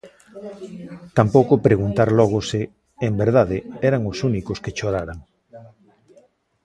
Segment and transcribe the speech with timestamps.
[1.17, 2.61] Tampouco preguntar logo se,
[3.07, 3.57] en verdade,
[3.89, 5.19] eran os únicos que choraran.